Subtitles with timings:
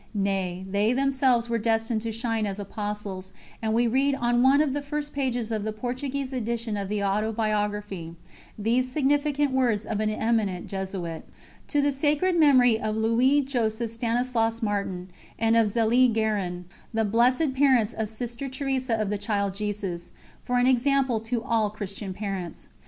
[0.15, 4.73] Nay, they themselves were destined to shine as apostles, and we read on one of
[4.73, 8.15] the first pages of the Portuguese edition of the Autobiography,
[8.57, 11.29] these significant words of an eminent Jesuit:
[11.67, 17.53] "To the Sacred Memory of Louis Joseph Stanislaus Martin and of Zélie Guérin, the blessed
[17.53, 20.09] parents of Sister Teresa of the Child Jesus,
[20.41, 22.69] for an example to all Christian parents."